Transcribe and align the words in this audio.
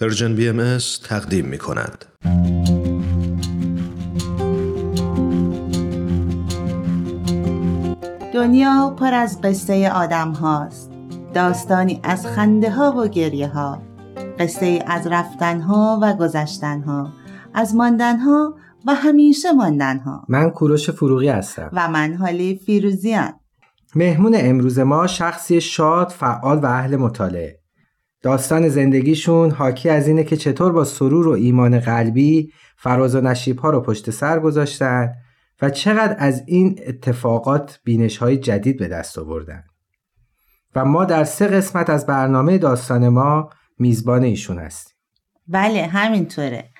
Persian 0.00 0.34
BM 0.34 0.78
تقدیم 1.04 1.44
می 1.44 1.58
کند. 1.58 2.04
دنیا 8.34 8.96
پر 8.98 9.14
از 9.14 9.40
قصه 9.40 9.90
آدم 9.90 10.32
هاست. 10.32 10.90
داستانی 11.34 12.00
از 12.02 12.26
خنده 12.26 12.70
ها 12.70 12.92
و 12.92 13.08
گریه 13.08 13.48
ها. 13.48 13.82
قصه 14.38 14.84
از 14.86 15.06
رفتن 15.06 15.60
ها 15.60 15.98
و 16.02 16.14
گذشتن 16.14 16.80
ها. 16.80 17.08
از 17.54 17.74
ماندن 17.74 18.16
ها 18.16 18.54
و 18.86 18.94
همیشه 18.94 19.52
ماندن 19.52 19.98
ها. 19.98 20.24
من 20.28 20.50
کوروش 20.50 20.90
فروغی 20.90 21.28
هستم. 21.28 21.70
و 21.72 21.88
من 21.88 22.14
هاله 22.14 22.60
فیروزیان 22.66 23.32
مهمون 23.94 24.34
امروز 24.36 24.78
ما 24.78 25.06
شخصی 25.06 25.60
شاد، 25.60 26.08
فعال 26.08 26.58
و 26.58 26.66
اهل 26.66 26.96
مطالعه. 26.96 27.58
داستان 28.22 28.68
زندگیشون 28.68 29.50
حاکی 29.50 29.88
از 29.88 30.08
اینه 30.08 30.24
که 30.24 30.36
چطور 30.36 30.72
با 30.72 30.84
سرور 30.84 31.28
و 31.28 31.30
ایمان 31.30 31.80
قلبی 31.80 32.52
فراز 32.76 33.14
و 33.14 33.20
نشیب 33.20 33.58
ها 33.58 33.70
رو 33.70 33.80
پشت 33.80 34.10
سر 34.10 34.40
گذاشتن 34.40 35.14
و 35.62 35.70
چقدر 35.70 36.16
از 36.18 36.42
این 36.46 36.80
اتفاقات 36.86 37.80
بینش 37.84 38.16
های 38.16 38.36
جدید 38.36 38.78
به 38.78 38.88
دست 38.88 39.18
آوردن. 39.18 39.64
و 40.74 40.84
ما 40.84 41.04
در 41.04 41.24
سه 41.24 41.46
قسمت 41.46 41.90
از 41.90 42.06
برنامه 42.06 42.58
داستان 42.58 43.08
ما 43.08 43.50
میزبان 43.78 44.22
ایشون 44.22 44.58
هستیم. 44.58 44.94
بله 45.48 45.86
همینطوره 45.86 46.70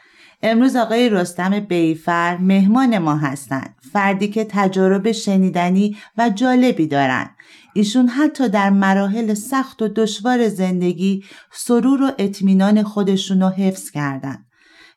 امروز 0.43 0.77
آقای 0.77 1.09
رستم 1.09 1.61
بیفر 1.61 2.37
مهمان 2.37 2.99
ما 2.99 3.17
هستند. 3.17 3.75
فردی 3.93 4.29
که 4.29 4.47
تجارب 4.49 5.13
شنیدنی 5.13 5.97
و 6.19 6.31
جالبی 6.31 6.87
دارند. 6.87 7.31
ایشون 7.75 8.09
حتی 8.09 8.49
در 8.49 8.71
مراحل 8.71 9.35
سخت 9.35 9.83
و 9.83 9.89
دشوار 9.89 10.49
زندگی 10.49 11.25
سرور 11.53 12.03
و 12.03 12.11
اطمینان 12.19 12.83
خودشون 12.83 13.43
رو 13.43 13.49
حفظ 13.49 13.91
کردن 13.91 14.45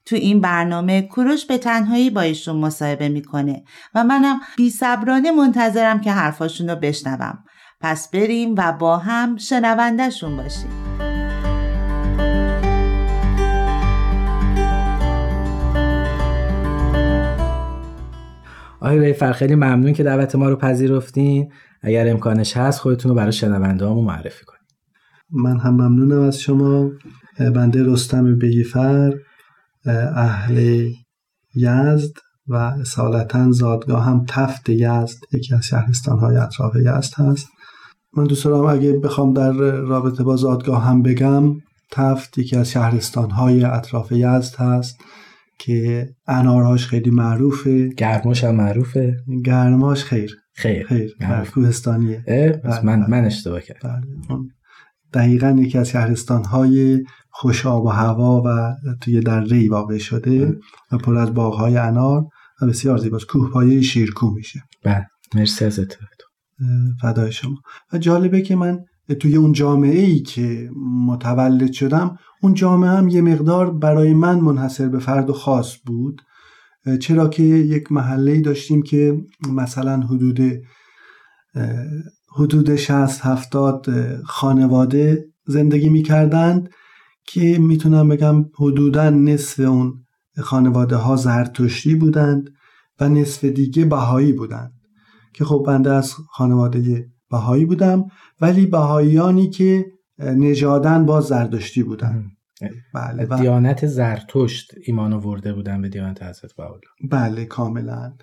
تو 0.06 0.16
این 0.16 0.42
برنامه 0.42 1.02
کوروش 1.02 1.46
به 1.46 1.58
تنهایی 1.58 2.10
با 2.10 2.22
ایشون 2.22 2.56
مصاحبه 2.56 3.10
می‌کنه 3.10 3.64
و 3.96 4.04
منم 4.04 4.40
بی 4.58 4.70
صبرانه 4.70 5.32
منتظرم 5.32 6.02
که 6.02 6.12
حرفاشون 6.12 6.70
رو 6.70 6.76
بشنوم. 6.76 7.44
پس 7.82 8.10
بریم 8.10 8.56
و 8.58 8.72
با 8.72 8.98
هم 8.98 9.38
شنوندهشون 9.38 10.38
باشیم. 10.38 11.11
آقای 18.82 19.00
بیفر 19.00 19.32
خیلی 19.32 19.56
ممنون 19.56 19.94
که 19.94 20.04
دعوت 20.04 20.36
ما 20.36 20.50
رو 20.50 20.56
پذیرفتین. 20.56 21.52
اگر 21.82 22.10
امکانش 22.10 22.58
هست 22.58 22.80
خودتون 22.80 23.10
رو 23.10 23.16
برای 23.16 23.32
شنونده 23.32 23.86
معرفی 23.86 24.46
کنید 24.46 24.62
من 25.32 25.60
هم 25.60 25.74
ممنونم 25.74 26.22
از 26.22 26.40
شما. 26.40 26.90
بنده 27.40 27.84
رستم 27.84 28.38
بیفر 28.38 29.14
اهل 30.16 30.88
یزد 31.56 32.14
و 32.48 32.56
اصالتا 32.56 33.52
زادگاه 33.52 34.06
هم 34.06 34.26
تفت 34.28 34.70
یزد 34.70 35.18
یکی 35.34 35.56
از 35.56 35.66
شهرستان 35.66 36.20
های 36.20 36.38
اطراف 36.38 36.76
یزد 36.76 37.14
هست. 37.18 37.48
من 38.18 38.24
دوست 38.24 38.46
دارم 38.46 38.66
اگه 38.66 38.94
بخوام 38.94 39.34
در 39.34 39.52
رابطه 39.82 40.24
با 40.24 40.36
زادگاه 40.36 40.84
هم 40.84 41.02
بگم 41.02 41.56
تفت 41.92 42.38
یکی 42.38 42.56
از 42.56 42.72
شهرستان 42.72 43.32
های 43.32 43.64
اطراف 43.64 44.12
یزد 44.12 44.56
هست. 44.56 44.98
که 45.62 46.10
انارهاش 46.28 46.88
خیلی 46.88 47.12
معروفه. 47.12 47.90
گرماش 47.90 48.44
هم 48.44 48.56
معروفه. 48.56 49.18
گرماش 49.46 50.04
خیر. 50.04 50.38
خیر. 50.54 50.88
خیر. 50.88 51.16
کوهستانیه 51.54 52.24
بله، 52.28 52.86
من 52.86 53.06
من 53.10 53.26
اشتباه 53.26 53.62
کردم. 53.62 54.02
بله. 54.30 54.38
دقیقا 55.14 55.56
یکی 55.60 55.78
از 55.78 55.90
شهرستان 55.90 56.46
های 56.46 57.04
خوش 57.30 57.66
آب 57.66 57.86
و 57.86 57.90
هوا 57.90 58.42
و 58.46 58.76
توی 59.02 59.20
در 59.20 59.44
ری 59.44 59.68
واقع 59.68 59.98
شده 59.98 60.60
و 60.92 60.98
پر 60.98 61.18
از 61.18 61.34
باغ 61.34 61.54
های 61.54 61.78
انار 61.78 62.26
و 62.62 62.66
بسیار 62.66 62.98
زیباست. 62.98 63.26
کوه 63.26 63.82
شیرکو 63.82 64.32
میشه. 64.32 64.64
بله. 64.84 65.08
مرسی 65.36 65.66
از 65.66 65.80
فدای 67.02 67.32
شما. 67.32 67.58
و 67.94 67.98
جالبه 67.98 68.42
که 68.42 68.56
من 68.56 68.80
توی 69.20 69.36
اون 69.36 69.52
جامعه 69.52 70.00
ای 70.00 70.20
که 70.20 70.70
متولد 71.08 71.72
شدم 71.72 72.18
اون 72.42 72.54
جامعه 72.54 72.90
هم 72.90 73.08
یه 73.08 73.22
مقدار 73.22 73.72
برای 73.72 74.14
من 74.14 74.40
منحصر 74.40 74.88
به 74.88 75.00
فرد 75.00 75.30
و 75.30 75.34
خاص 75.34 75.76
بود. 75.86 76.22
چرا 77.00 77.28
که 77.28 77.44
یک 77.44 77.92
محله 77.92 78.42
داشتیم 78.42 78.82
که 78.82 79.22
مثلا 79.50 80.00
حدود 80.00 80.40
حدود 82.36 82.76
60 82.76 83.26
70 83.26 83.88
خانواده 84.26 85.26
زندگی 85.48 85.90
می‌کردند 85.90 86.70
که 87.28 87.60
می‌تونم 87.60 88.10
بگم 88.10 88.46
حدودا 88.60 89.10
نصف 89.10 89.60
اون 89.60 89.94
خانواده 90.38 90.96
ها 90.96 91.16
زرتشتی 91.16 91.96
بودند 91.96 92.50
و 93.00 93.10
نصف 93.10 93.46
دیگه 93.46 93.86
بهایی 93.86 94.34
بودند. 94.34 94.74
که 95.34 95.46
خب 95.46 95.64
بنده 95.68 95.92
از 95.92 96.14
خانواده 96.14 97.10
بهایی 97.32 97.66
بودم 97.66 98.06
ولی 98.42 98.66
بهاییانی 98.66 99.50
که 99.50 99.86
نژادن 100.20 101.06
با 101.06 101.22
زردشتی 101.22 101.84
بودن. 101.84 102.32
بله 102.94 103.26
دیانت 103.26 103.88
زرتشت 103.88 104.72
ایمان 104.86 105.14
آورده 105.14 105.54
بودن 105.54 105.82
به 105.82 105.90
دیانت 105.90 106.24
حضرت 106.24 106.54
بهاءالله. 106.58 106.82
بله 107.12 107.46
کاملا. 107.46 108.14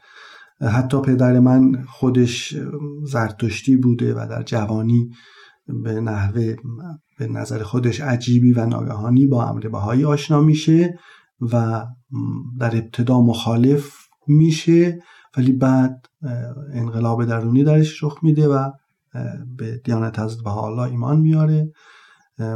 حتی 0.61 1.01
پدر 1.01 1.41
من 1.41 1.85
خودش 1.89 2.57
زرتشتی 3.05 3.77
بوده 3.77 4.15
و 4.15 4.27
در 4.31 4.43
جوانی 4.43 5.11
به 5.85 6.01
نحوه 6.01 6.57
به 7.19 7.27
نظر 7.27 7.63
خودش 7.63 8.01
عجیبی 8.01 8.53
و 8.53 8.67
ناگهانی 8.67 9.27
با 9.27 9.45
امر 9.45 9.69
بهایی 9.69 10.05
آشنا 10.05 10.41
میشه 10.41 10.99
و 11.53 11.85
در 12.61 12.77
ابتدا 12.77 13.21
مخالف 13.21 13.93
میشه 14.27 14.99
ولی 15.37 15.53
بعد 15.53 16.07
انقلاب 16.73 17.25
درونی 17.25 17.65
درش 17.65 18.03
رخ 18.03 18.19
میده 18.23 18.49
و 18.49 18.71
به 19.57 19.81
دیانت 19.85 20.19
حضرت 20.19 20.47
حالا 20.47 20.85
ایمان 20.85 21.21
میاره 21.21 21.73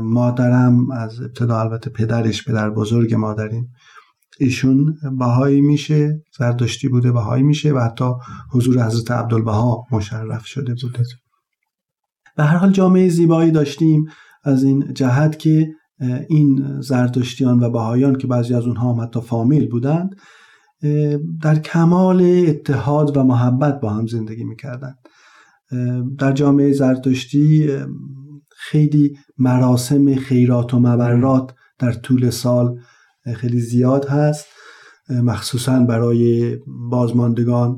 مادرم 0.03 0.91
از 0.91 1.21
ابتدا 1.21 1.61
البته 1.61 1.91
پدرش 1.91 2.45
پدر 2.45 2.71
بزرگ 2.71 3.15
مادریم 3.15 3.73
ایشون 4.41 4.97
بهایی 5.19 5.61
میشه 5.61 6.23
زردشتی 6.39 6.89
بوده 6.89 7.13
بهایی 7.13 7.43
میشه 7.43 7.73
و 7.73 7.79
حتی 7.79 8.11
حضور 8.53 8.87
حضرت 8.87 9.11
عبدالبها 9.11 9.85
مشرف 9.93 10.47
شده 10.47 10.75
بوده. 10.83 11.05
به 12.37 12.45
هر 12.45 12.57
حال 12.57 12.73
جامعه 12.73 13.09
زیبایی 13.09 13.51
داشتیم 13.51 14.05
از 14.45 14.65
این 14.65 14.95
جهت 14.95 15.39
که 15.39 15.69
این 16.29 16.81
زردشتیان 16.81 17.63
و 17.63 17.71
بهایان 17.71 18.19
که 18.19 18.27
بعضی 18.27 18.55
از 18.55 18.67
اونها 18.67 18.95
حتی 18.95 19.21
فامیل 19.21 19.69
بودند 19.71 20.17
در 21.43 21.59
کمال 21.59 22.23
اتحاد 22.49 23.17
و 23.17 23.23
محبت 23.23 23.81
با 23.81 23.91
هم 23.91 24.07
زندگی 24.07 24.45
می‌کردند. 24.45 25.02
در 26.19 26.33
جامعه 26.33 26.73
زرتشتی 26.73 27.71
خیلی 28.57 29.19
مراسم 29.39 30.15
خیرات 30.15 30.75
و 30.75 30.79
مبرات 30.79 31.55
در 31.79 31.93
طول 31.93 32.31
سال 32.31 32.79
خیلی 33.37 33.61
زیاد 33.61 34.09
هست. 34.09 34.47
مخصوصا 35.11 35.81
برای 35.81 36.57
بازماندگان 36.67 37.77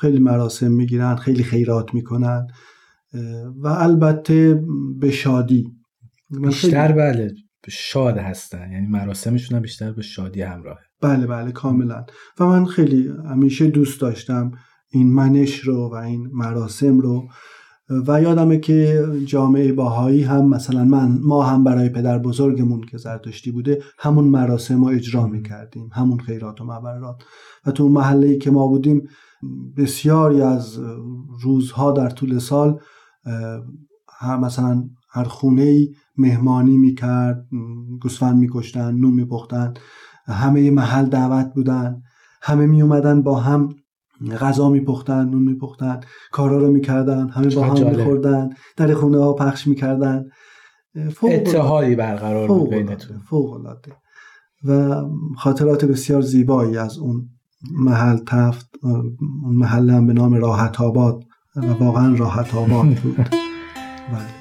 خیلی 0.00 0.18
مراسم 0.18 0.70
می‌گیرن 0.72 1.16
خیلی 1.16 1.42
خیرات 1.42 1.94
می‌کنن. 1.94 2.46
و 3.62 3.66
البته 3.68 4.62
به 5.00 5.10
شادی. 5.10 5.66
بیشتر 6.42 6.92
بله 6.92 7.34
شاد 7.68 8.18
هستن. 8.18 8.72
یعنی 8.72 8.86
مراسمشون 8.86 9.56
هم 9.56 9.62
بیشتر 9.62 9.92
به 9.92 10.02
شادی 10.02 10.42
همراهه. 10.42 10.80
بله 11.00 11.26
بله 11.26 11.52
کاملا. 11.52 12.04
و 12.40 12.46
من 12.46 12.64
خیلی 12.64 13.10
همیشه 13.30 13.66
دوست 13.70 14.00
داشتم 14.00 14.50
این 14.90 15.12
منش 15.12 15.58
رو 15.58 15.88
و 15.92 15.94
این 15.94 16.30
مراسم 16.32 16.98
رو. 16.98 17.28
و 18.06 18.22
یادمه 18.22 18.58
که 18.58 19.06
جامعه 19.24 19.72
باهایی 19.72 20.22
هم 20.22 20.48
مثلا 20.48 20.84
من 20.84 21.18
ما 21.22 21.42
هم 21.42 21.64
برای 21.64 21.88
پدر 21.88 22.18
بزرگمون 22.18 22.80
که 22.80 22.98
زرتشتی 22.98 23.50
بوده 23.50 23.82
همون 23.98 24.24
مراسم 24.24 24.84
رو 24.84 24.86
اجرا 24.86 25.26
می‌کردیم 25.26 25.90
همون 25.92 26.18
خیرات 26.18 26.60
و 26.60 26.64
مبرات 26.64 27.22
و 27.66 27.70
تو 27.70 27.88
محله 27.88 28.38
که 28.38 28.50
ما 28.50 28.66
بودیم 28.66 29.02
بسیاری 29.76 30.42
از 30.42 30.78
روزها 31.42 31.92
در 31.92 32.10
طول 32.10 32.38
سال 32.38 32.78
هر 34.18 34.36
مثلا 34.36 34.88
هر 35.10 35.24
خونه 35.24 35.62
ای 35.62 35.94
مهمانی 36.16 36.76
می‌کرد 36.76 37.46
گوسفند 38.02 38.38
میکشتن 38.38 38.94
نون 38.94 39.14
میپختن 39.14 39.74
همه 40.26 40.70
محل 40.70 41.06
دعوت 41.06 41.54
بودن 41.54 42.02
همه 42.42 42.66
می 42.66 42.82
اومدن 42.82 43.22
با 43.22 43.40
هم 43.40 43.68
غذا 44.40 44.68
میپختن 44.68 45.28
نون 45.28 45.42
میپختن 45.42 46.00
کارا 46.32 46.58
رو 46.58 46.70
می‌کردن 46.70 47.28
همه 47.28 47.54
با 47.54 47.64
هم 47.64 47.96
میخوردن 47.96 48.50
در 48.76 48.94
خونه 48.94 49.18
ها 49.18 49.32
پخش 49.32 49.66
می‌کردن. 49.66 50.24
اتحادی 51.22 51.94
برقرار 51.94 52.48
بود 52.48 52.70
بینتون. 52.70 53.18
فوق 53.18 53.52
العاده 53.52 53.92
و 54.64 55.02
خاطرات 55.36 55.84
بسیار 55.84 56.20
زیبایی 56.22 56.76
از 56.76 56.98
اون 56.98 57.28
محل 57.72 58.18
تفت 58.26 58.70
اون 58.82 59.56
محل 59.56 59.90
هم 59.90 60.06
به 60.06 60.12
نام 60.12 60.34
راحت 60.34 60.80
آباد 60.80 61.24
و 61.56 61.72
واقعا 61.84 62.14
راحت 62.14 62.54
آباد 62.54 62.86
بود. 62.86 63.16
بله. 64.12 64.39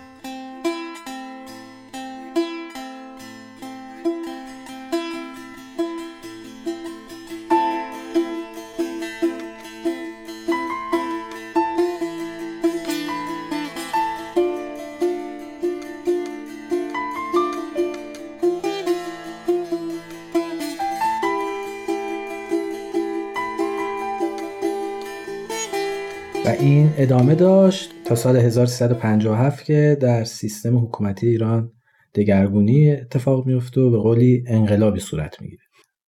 این 26.59 26.89
ادامه 26.97 27.35
داشت 27.35 27.91
تا 28.05 28.15
سال 28.15 28.37
1357 28.37 29.65
که 29.65 29.97
در 30.01 30.23
سیستم 30.23 30.77
حکومتی 30.77 31.27
ایران 31.27 31.71
دگرگونی 32.15 32.91
اتفاق 32.91 33.47
میفته 33.47 33.81
و 33.81 33.91
به 33.91 33.97
قولی 33.97 34.43
انقلابی 34.47 34.99
صورت 34.99 35.41
می‌گیره. 35.41 35.61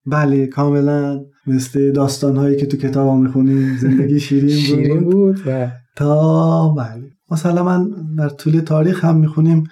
بله 0.05 0.47
کاملا 0.47 1.25
مثل 1.47 1.91
داستان 1.91 2.37
هایی 2.37 2.57
که 2.57 2.65
تو 2.65 2.77
کتاب 2.77 3.19
می‌خونیم 3.19 3.77
زندگی 3.77 4.19
شیرین 4.19 4.49
بود. 4.49 4.55
شیرین 4.55 4.99
بود 4.99 5.39
و 5.47 5.71
تا 5.95 6.69
بله. 6.69 7.11
مثلا 7.31 7.63
من 7.63 7.89
در 8.17 8.29
طول 8.29 8.59
تاریخ 8.59 9.05
هم 9.05 9.17
می‌خونیم 9.17 9.63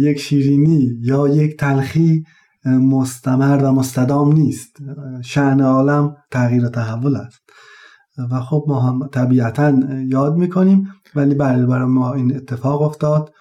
یک 0.00 0.20
شیرینی 0.20 0.90
یا 1.02 1.28
یک 1.28 1.56
تلخی 1.56 2.22
مستمر 2.64 3.64
و 3.64 3.72
مستدام 3.72 4.32
نیست. 4.32 4.76
شعن 5.24 5.60
عالم 5.60 6.16
تغییر 6.30 6.64
و 6.64 6.68
تحول 6.68 7.16
است. 7.16 7.40
و 8.30 8.40
خب 8.40 8.64
ما 8.68 8.80
هم 8.80 9.08
طبیعتا 9.08 9.74
یاد 10.08 10.36
می‌کنیم 10.36 10.88
ولی 11.14 11.34
بله 11.34 11.66
برای 11.66 11.88
ما 11.88 12.12
این 12.12 12.36
اتفاق 12.36 12.82
افتاد. 12.82 13.32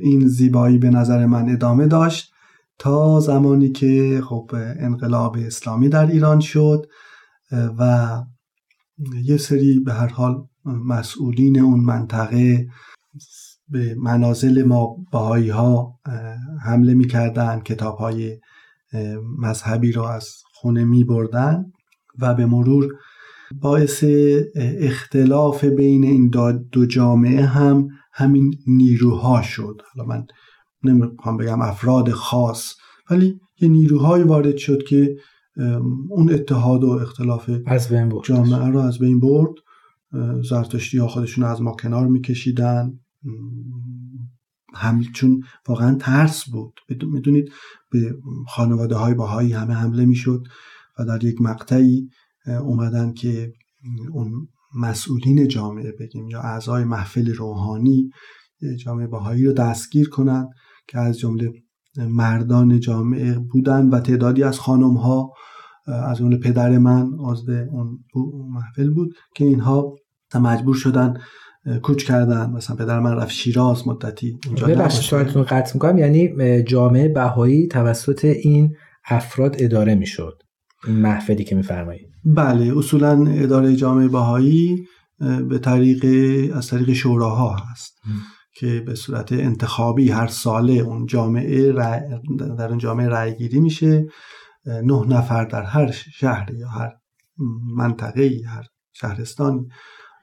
این 0.00 0.28
زیبایی 0.28 0.78
به 0.78 0.90
نظر 0.90 1.26
من 1.26 1.48
ادامه 1.48 1.86
داشت 1.86 2.32
تا 2.78 3.20
زمانی 3.20 3.72
که 3.72 4.22
خب 4.24 4.50
انقلاب 4.78 5.36
اسلامی 5.46 5.88
در 5.88 6.06
ایران 6.06 6.40
شد 6.40 6.86
و 7.78 8.08
یه 9.24 9.36
سری 9.36 9.80
به 9.80 9.92
هر 9.92 10.08
حال 10.08 10.46
مسئولین 10.64 11.60
اون 11.60 11.80
منطقه 11.80 12.66
به 13.68 13.94
منازل 13.98 14.62
ما 14.62 14.96
باهایی 15.12 15.48
ها 15.48 15.98
حمله 16.64 16.94
می‌کردن 16.94 17.60
کتاب 17.60 17.96
های 17.96 18.38
مذهبی 19.38 19.92
را 19.92 20.14
از 20.14 20.28
خونه 20.54 20.84
می 20.84 21.04
بردن 21.04 21.64
و 22.18 22.34
به 22.34 22.46
مرور 22.46 22.88
باعث 23.60 24.04
اختلاف 24.56 25.64
بین 25.64 26.04
این 26.04 26.30
دو 26.72 26.86
جامعه 26.86 27.44
هم 27.44 27.88
همین 28.12 28.54
نیروها 28.66 29.42
شد. 29.42 29.80
حالا 29.94 30.08
من 30.08 30.26
نمی‌خوام 30.82 31.36
بگم 31.36 31.60
افراد 31.60 32.10
خاص 32.10 32.74
ولی 33.10 33.40
یه 33.60 33.68
نیروهایی 33.68 34.24
وارد 34.24 34.56
شد 34.56 34.82
که 34.82 35.16
اون 36.10 36.32
اتحاد 36.32 36.84
و 36.84 36.90
اختلاف 36.90 37.50
از 37.66 37.88
بین 37.88 38.08
برد. 38.08 38.24
جامعه 38.24 38.68
رو 38.68 38.78
از 38.78 38.98
بین 38.98 39.20
برد. 39.20 39.54
زرتشتی 40.50 40.98
ها 40.98 41.08
خودشون 41.08 41.44
از 41.44 41.62
ما 41.62 41.72
کنار 41.72 42.06
میکشیدن. 42.06 42.92
هم 44.74 45.02
چون 45.02 45.42
واقعا 45.68 45.94
ترس 45.94 46.44
بود. 46.50 46.80
می‌دونید 47.12 47.52
به 47.90 48.16
خانواده 48.48 48.94
های 48.94 49.14
باهایی 49.14 49.52
همه 49.52 49.74
حمله 49.74 50.04
می‌شد 50.04 50.42
و 50.98 51.04
در 51.04 51.24
یک 51.24 51.40
مقطعی 51.40 52.08
اومدن 52.46 53.12
که 53.12 53.52
اون 54.12 54.48
مسئولین 54.76 55.48
جامعه 55.48 55.92
بگیم 56.00 56.28
یا 56.28 56.40
اعضای 56.40 56.84
محفل 56.84 57.34
روحانی 57.34 58.10
جامعه 58.84 59.06
باهایی 59.06 59.44
رو 59.44 59.52
دستگیر 59.52 60.08
کنند 60.08 60.48
که 60.88 60.98
از 60.98 61.18
جمله 61.18 61.52
مردان 61.96 62.80
جامعه 62.80 63.38
بودن 63.38 63.88
و 63.88 64.00
تعدادی 64.00 64.42
از 64.42 64.58
خانم 64.58 64.96
ها 64.96 65.32
از 65.86 66.20
اون 66.20 66.36
پدر 66.40 66.78
من 66.78 67.10
عضو 67.18 67.52
اون 67.52 67.98
محفل 68.50 68.90
بود 68.90 69.14
که 69.36 69.44
اینها 69.44 69.96
مجبور 70.34 70.74
شدن 70.74 71.14
کوچ 71.82 72.04
کردن. 72.04 72.50
مثلا 72.50 72.76
پدر 72.76 73.00
من 73.00 73.16
رفت 73.16 73.30
شیراز 73.30 73.88
مدتی 73.88 74.38
اونجا 74.46 74.66
ببخشید 74.66 75.18
قطع 75.18 75.74
می‌کنم. 75.74 75.98
یعنی 75.98 76.62
جامعه 76.62 77.08
بهایی 77.08 77.66
توسط 77.66 78.24
این 78.24 78.74
افراد 79.04 79.56
اداره 79.58 79.94
می‌شد. 79.94 80.42
محفلی 80.88 81.44
که 81.44 81.54
میفرمایید 81.54 82.08
بله 82.24 82.78
اصولا 82.78 83.26
اداره 83.28 83.76
جامعه 83.76 84.08
بهایی 84.08 84.86
به 85.48 85.58
طریق 85.58 86.04
از 86.56 86.66
طریق 86.66 86.92
شوراها 86.92 87.56
هست 87.56 88.00
که 88.56 88.82
به 88.86 88.94
صورت 88.94 89.32
انتخابی 89.32 90.10
هر 90.10 90.26
ساله 90.26 90.72
اون 90.72 91.06
جامعه 91.06 91.72
در 92.58 92.68
اون 92.68 92.78
جامعه 92.78 93.08
رأی 93.08 93.34
گیری 93.34 93.60
میشه 93.60 94.06
نه 94.66 95.06
نفر 95.08 95.44
در 95.44 95.62
هر 95.62 95.90
شهر 95.90 96.54
یا 96.54 96.68
هر 96.68 96.92
منطقه 97.76 98.40
هر 98.48 98.66
شهرستان 98.92 99.66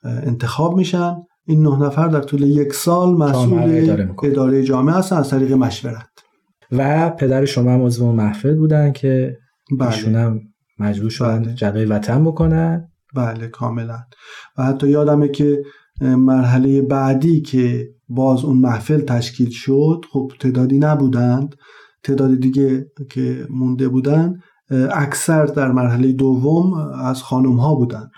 انتخاب 0.04 0.78
میشن. 0.78 1.16
این 1.46 1.63
نه 1.63 1.86
نفر 1.86 2.08
در 2.08 2.22
طول 2.22 2.42
یک 2.42 2.74
سال 2.74 3.13
مسئول 3.13 3.60
اداره, 3.63 4.16
اداره 4.24 4.63
جامعه 4.63 4.96
هستن 4.96 5.16
از 5.16 5.30
طریق 5.30 5.54
مشورت. 5.54 6.10
و 6.72 7.10
پدر 7.10 7.46
شما 7.46 7.72
هم 7.72 7.86
عضو 7.86 8.12
محفل 8.12 8.56
بودن 8.56 8.92
که 8.92 9.38
بله. 9.79 9.95
ایشون 9.95 10.15
هم 10.15 10.41
مجبور 10.79 11.09
شدن 11.09 11.44
بله. 11.44 11.53
جدای 11.53 11.85
وطن 11.85 12.23
بکنن. 12.23 12.91
بله 13.15 13.47
کاملا. 13.47 14.00
و 14.57 14.63
حتی 14.63 14.88
یادمه 14.88 15.27
که 15.27 15.63
مرحله 16.01 16.81
بعدی 16.81 17.41
که 17.41 17.89
باز 18.09 18.45
اون 18.45 18.57
محفل 18.57 19.01
تشکیل 19.01 19.50
شد 19.50 20.06
خب 20.12 20.31
تعدادی 20.39 20.79
نبودند. 20.79 21.56
تعداد 22.03 22.39
دیگه 22.39 22.91
که 23.09 23.47
مونده 23.50 23.89
بودن 23.89 24.39
اکثر 24.91 25.45
در 25.45 25.71
مرحله 25.71 26.12
دوم 26.12 26.74
از 26.94 27.24
خانم 27.24 27.57
ها 27.57 27.75
بودن. 27.75 28.09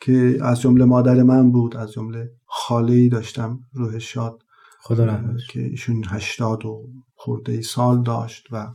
که 0.00 0.38
از 0.42 0.60
جمله 0.60 0.84
مادر 0.84 1.22
من 1.22 1.52
بود 1.52 1.76
از 1.76 1.92
جمله 1.92 2.30
خاله 2.46 2.94
ای 2.94 3.08
داشتم 3.08 3.60
روح 3.72 3.98
شاد 3.98 4.38
خدا 4.80 5.20
که 5.50 5.60
ایشون 5.60 6.04
هشتاد 6.08 6.66
و 6.66 6.88
خورده 7.14 7.62
سال 7.62 8.02
داشت 8.02 8.46
و 8.52 8.66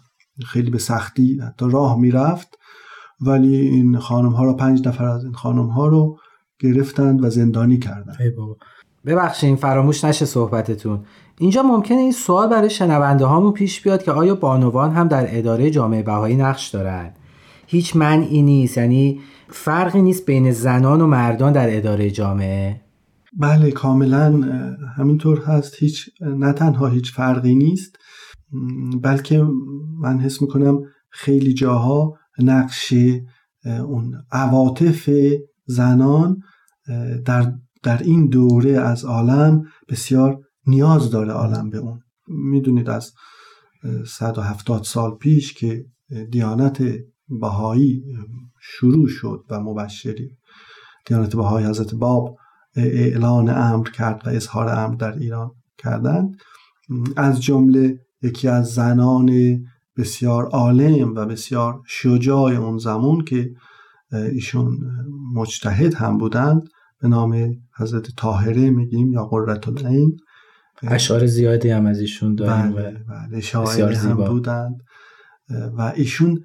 خیلی 0.44 0.70
به 0.70 0.78
سختی 0.78 1.40
حتی 1.40 1.66
راه 1.72 2.00
می‌رفت. 2.00 2.58
ولی 3.22 3.56
این 3.56 4.00
خانم 4.00 4.32
ها 4.32 4.44
رو 4.44 4.54
پنج 4.54 4.88
نفر 4.88 5.06
از 5.06 5.24
این 5.24 5.34
خانم 5.34 5.68
ها 5.68 5.88
رو 5.88 6.18
گرفتند 6.60 7.24
و 7.24 7.30
زندانی 7.30 7.80
کردند. 7.80 8.18
ببخشید 9.06 9.56
فراموش 9.56 10.04
نشه 10.04 10.26
صحبتتون. 10.26 11.06
اینجا 11.38 11.64
ممکنه 11.64 11.98
این 11.98 12.12
سوال 12.12 12.50
برای 12.50 12.70
شنونده 12.70 13.26
هامون 13.26 13.54
پیش 13.54 13.82
بیاد 13.82 14.04
که 14.04 14.12
آیا 14.12 14.36
بانوان 14.36 14.92
هم 14.92 15.08
در 15.08 15.38
اداره 15.38 15.70
جامعه 15.70 16.04
بهایی 16.04 16.36
نقش 16.36 16.70
دارند 16.70 17.16
هیچ 17.72 17.96
منعی 17.96 18.42
نیست 18.42 18.78
یعنی 18.78 19.20
فرقی 19.50 20.02
نیست 20.02 20.26
بین 20.26 20.52
زنان 20.52 21.02
و 21.02 21.08
مردان 21.08 21.54
در 21.54 21.78
اداره 21.78 22.12
جامعه؟ 22.12 22.82
بله 23.38 23.72
کاملا 23.72 24.42
همینطور 24.98 25.42
هست. 25.42 25.76
هیچ 25.80 26.10
نه 26.22 26.54
تنها 26.54 26.88
هیچ 26.88 27.14
فرقی 27.14 27.56
نیست. 27.56 27.98
بلکه 29.02 29.48
من 30.00 30.20
حس 30.20 30.42
می‌کنم 30.42 30.82
خیلی 31.10 31.54
جاها 31.54 32.14
نقش 32.40 32.94
اون 33.66 34.16
عواطف 34.32 35.10
زنان 35.66 36.42
در, 37.26 37.54
در 37.84 38.04
این 38.04 38.28
دوره 38.28 38.72
از 38.72 39.06
عالم 39.06 39.64
بسیار 39.90 40.40
نیاز 40.68 41.12
داره 41.12 41.32
عالم 41.32 41.70
به 41.70 41.78
اون. 41.78 42.00
می‌دونید 42.28 42.90
از 42.90 43.12
170 44.08 44.84
سال 44.84 45.16
پیش 45.16 45.54
که 45.54 45.86
دیانت 46.32 46.84
بهایی 47.30 48.04
شروع 48.62 49.08
شد 49.08 49.46
و 49.50 49.60
مبشری. 49.60 50.38
دیانت 51.06 51.36
بهایی 51.36 51.66
حضرت 51.68 51.96
باب 51.96 52.38
اعلان 52.76 53.50
امر 53.50 53.90
کرد 53.90 54.22
و 54.28 54.30
اظهار 54.30 54.70
امر 54.70 54.96
در 54.96 55.18
ایران 55.18 55.52
کردند. 55.78 56.38
از 57.18 57.42
جمله 57.42 58.00
یکی 58.22 58.48
از 58.48 58.74
زنان 58.74 59.60
بسیار 59.98 60.46
عالم 60.46 61.16
و 61.16 61.26
بسیار 61.26 61.82
شجاع 61.88 62.52
اون 62.52 62.78
زمان 62.78 63.24
که 63.24 63.52
ایشون 64.12 64.78
مجتهد 65.34 65.94
هم 65.94 66.18
بودند 66.18 66.70
به 67.02 67.08
نام 67.08 67.56
حضرت 67.78 68.16
طاهره 68.18 68.70
میگیم 68.70 69.14
یا 69.14 69.26
قررت 69.26 69.68
العین. 69.68 70.18
اشعار 70.84 71.26
زیادی 71.26 71.70
هم 71.70 71.86
از 71.86 72.00
ایشون 72.00 72.36
داریم 72.36 72.72
بله, 72.72 73.06
بله 73.10 73.42
شاعر 73.42 73.94
هم 73.94 74.14
بودند. 74.16 74.84
و 75.78 75.94
ایشون 75.96 76.44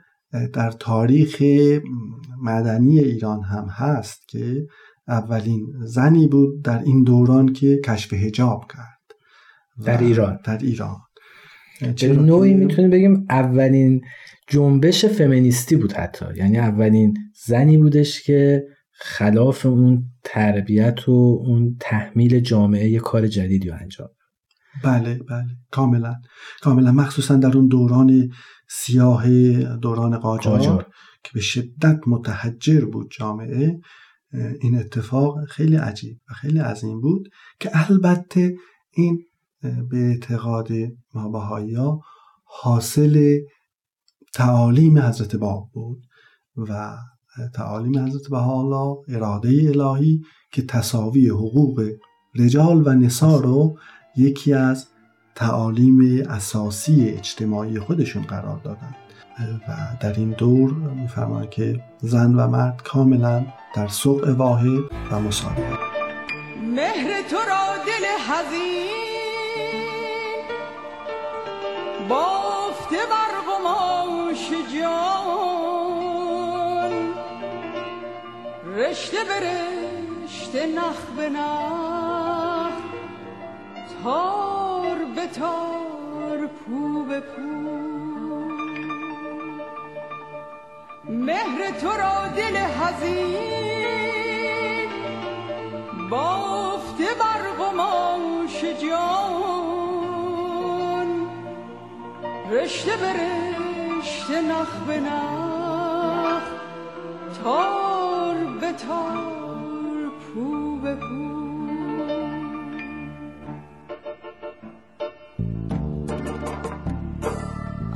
در 0.52 0.70
تاریخ 0.70 1.42
مدنی 2.42 2.98
ایران 2.98 3.42
هم 3.42 3.68
هست 3.68 4.28
که 4.28 4.66
اولین 5.08 5.66
زنی 5.84 6.28
بود 6.28 6.64
در 6.64 6.82
این 6.82 7.04
دوران 7.04 7.52
که 7.52 7.80
کشف 7.84 8.12
هجاب 8.12 8.64
کرد. 8.72 8.96
در 9.84 9.98
ایران. 9.98 10.38
در 10.44 10.58
ایران. 10.58 10.96
به 11.80 12.06
نوعی 12.08 12.54
می‌تونیم 12.54 12.90
بگیم 12.90 13.26
اولین 13.30 14.00
جنبش 14.48 15.04
فمینیستی 15.04 15.76
بود 15.76 15.92
حتی. 15.92 16.26
یعنی 16.36 16.58
اولین 16.58 17.16
زنی 17.46 17.78
بودش 17.78 18.22
که 18.22 18.64
خلاف 18.92 19.66
اون 19.66 20.04
تربیت 20.24 21.08
و 21.08 21.42
اون 21.46 21.76
تحمیل 21.80 22.40
جامعه 22.40 22.88
یه 22.88 22.98
کار 22.98 23.26
جدیدی 23.26 23.68
رو 23.68 23.76
انجام 23.80 24.08
بله 24.84 25.14
بله. 25.14 25.46
کاملا. 25.70 26.14
کاملا. 26.60 26.92
مخصوصا 26.92 27.36
در 27.36 27.56
اون 27.56 27.68
دوران 27.68 28.30
سیاه 28.68 29.28
دوران 29.76 30.18
قاجار, 30.18 30.58
قاجار. 30.58 30.86
که 31.24 31.30
به 31.34 31.40
شدت 31.40 32.00
متحجر 32.06 32.84
بود 32.84 33.10
جامعه 33.18 33.80
این 34.60 34.78
اتفاق 34.78 35.44
خیلی 35.44 35.76
عجیب 35.76 36.20
و 36.30 36.34
خیلی 36.34 36.58
عظیم 36.58 37.00
بود 37.00 37.28
که 37.60 37.70
البته 37.72 38.54
این 38.90 39.24
به 39.62 39.96
اعتقاد 39.96 40.68
ما 41.14 41.40
ها 41.40 42.00
حاصل 42.44 43.38
تعالیم 44.34 44.98
حضرت 44.98 45.36
باب 45.36 45.70
بود 45.72 46.02
و 46.56 46.96
تعالیم 47.54 47.98
حضرت 47.98 48.30
بهاءالله 48.30 48.96
اراده 49.08 49.48
الهی 49.48 50.22
که 50.52 50.62
تصاوی 50.62 51.28
حقوق 51.28 51.90
رجال 52.34 52.82
و 52.86 52.90
نسا 52.90 53.40
رو 53.40 53.78
یکی 54.16 54.52
از 54.52 54.86
تعالیم 55.34 56.26
اساسی 56.28 57.08
اجتماعی 57.08 57.80
خودشون 57.80 58.22
قرار 58.22 58.60
دادن. 58.64 58.94
و 59.68 59.96
در 60.00 60.12
این 60.12 60.30
دور 60.30 60.72
میفرمایند 60.72 61.50
که 61.50 61.80
زن 62.00 62.34
و 62.34 62.48
مرد 62.48 62.82
کاملا 62.82 63.46
در 63.74 63.88
سوق 63.88 64.28
واحد 64.28 64.82
و 65.10 65.20
مساوی 65.20 65.62
مهر 66.62 67.28
تو 67.30 67.36
را 67.36 67.76
دل 67.86 68.32
حزین 68.32 69.05
رشته 78.96 79.24
به 79.24 79.36
رشته 79.40 80.66
نخ 80.66 81.00
به 81.16 81.28
نخ 81.28 82.72
تار 84.02 84.98
به 85.16 85.26
تار 85.26 86.46
پو 86.46 87.04
به 87.04 87.20
پو. 87.20 87.42
مهر 91.08 91.70
تو 91.80 91.90
را 91.90 92.28
دل 92.36 92.56
حزین 92.56 93.28
بافته 96.10 97.04
بر 97.04 97.42
قماش 97.58 98.64
جان. 98.64 99.68
رشته 102.50 102.96
به 102.96 103.12
رشته 103.12 104.42
نخ 104.42 104.76
به 104.86 105.00
نخ 105.00 106.42
تار 107.42 107.75
تار 108.76 110.10
پو 110.20 110.76
به 110.76 110.94
پو. 110.94 111.36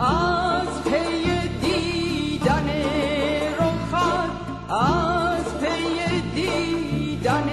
از 0.01 0.85
پی 0.85 1.49
دیدن 1.63 2.69
رخت 3.61 4.31
از 4.71 5.59
پی 5.61 6.21
دیدن 6.35 7.51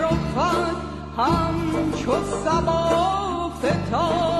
رخت 0.00 0.76
همچو 1.16 2.12
سبا 2.44 3.50
فتادم 3.58 4.39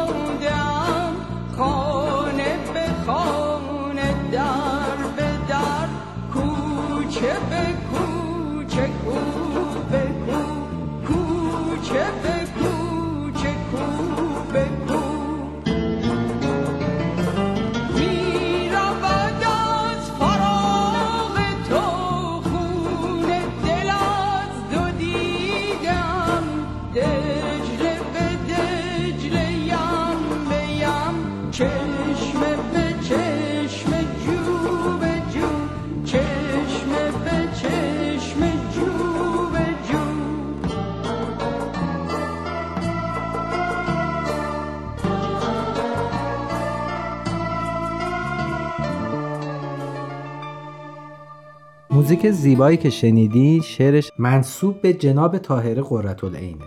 موزیک 52.10 52.30
زیبایی 52.30 52.76
که 52.76 52.90
شنیدی 52.90 53.60
شعرش 53.64 54.10
منصوب 54.18 54.82
به 54.82 54.92
جناب 54.92 55.38
طاهره 55.38 55.82
قرتالعینه 55.82 56.64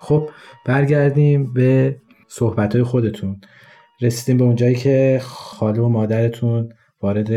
خب 0.00 0.28
برگردیم 0.66 1.52
به 1.52 1.96
صحبتهای 2.28 2.84
خودتون. 2.84 3.40
رسیدیم 4.00 4.36
به 4.36 4.44
اونجایی 4.44 4.74
که 4.74 5.20
خاله 5.22 5.80
و 5.80 5.88
مادرتون 5.88 6.68
وارد 7.02 7.30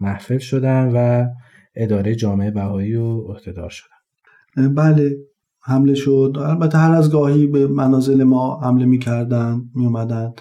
محفل 0.00 0.38
شدن 0.38 0.92
و 0.94 1.26
اداره 1.74 2.14
جامعه 2.14 2.50
بهایی 2.50 2.94
و 2.94 3.20
عهدهدار 3.20 3.70
شدن. 3.70 4.74
بله 4.74 5.16
حمله 5.62 5.94
شد. 5.94 6.32
البته 6.40 6.78
هر 6.78 6.92
از 6.92 7.12
گاهی 7.12 7.46
به 7.46 7.66
منازل 7.66 8.22
ما 8.24 8.60
حمله 8.62 8.84
می‌کردن 8.84 9.60
میومدن 9.74 10.32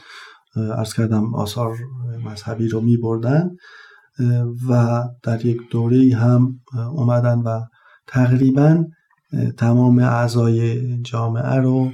ارز 0.55 0.93
کردم 0.93 1.35
آثار 1.35 1.75
مذهبی 2.25 2.67
رو 2.67 2.81
میبردن. 2.81 3.49
و 4.69 5.03
در 5.23 5.45
یک 5.45 5.57
دوره 5.71 6.15
هم 6.15 6.59
اومدن 6.91 7.39
و 7.39 7.59
تقریبا 8.07 8.85
تمام 9.57 9.99
اعضای 9.99 10.97
جامعه 11.01 11.55
رو 11.55 11.91